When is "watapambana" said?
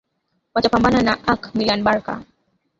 0.53-1.01